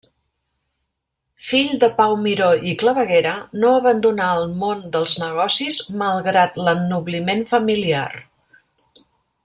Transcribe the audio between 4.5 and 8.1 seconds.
món dels negocis malgrat l'ennobliment familiar.